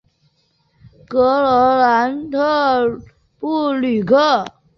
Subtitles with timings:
[1.07, 2.99] 格朗代尔
[3.37, 4.43] 布吕克。